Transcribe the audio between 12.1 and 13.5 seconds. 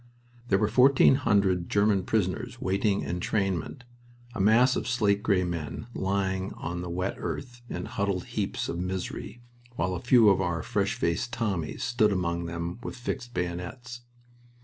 among them with fixed